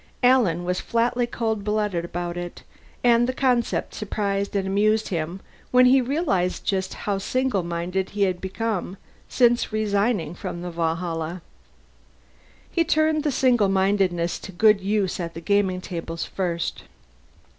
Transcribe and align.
Alan 0.23 0.63
was 0.63 0.81
flatly 0.81 1.27
cold 1.27 1.63
blooded 1.63 2.03
about 2.03 2.35
it, 2.35 2.63
and 3.03 3.27
the 3.29 3.33
concept 3.33 3.93
surprised 3.93 4.55
and 4.55 4.65
amused 4.67 5.09
him 5.09 5.41
when 5.69 5.85
he 5.85 6.01
realized 6.01 6.65
just 6.65 6.95
how 7.05 7.19
single 7.19 7.61
minded 7.61 8.09
he 8.09 8.23
had 8.23 8.41
become 8.41 8.97
since 9.29 9.71
resigning 9.71 10.33
from 10.33 10.63
the 10.63 10.71
Valhalla. 10.71 11.43
He 12.71 12.83
turned 12.83 13.23
the 13.23 13.31
single 13.31 13.69
mindedness 13.69 14.39
to 14.39 14.51
good 14.51 14.81
use 14.81 15.19
at 15.19 15.35
the 15.35 15.39
gaming 15.41 15.81
tables 15.81 16.23
first. 16.25 16.81